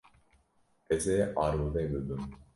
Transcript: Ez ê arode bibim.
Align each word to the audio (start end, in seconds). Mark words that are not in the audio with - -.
Ez 0.95 1.03
ê 1.17 1.19
arode 1.43 1.83
bibim. 1.91 2.21